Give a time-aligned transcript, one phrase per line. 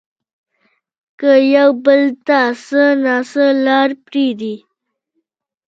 [1.19, 4.55] که يو بل ته څه نه څه لار پرېږدي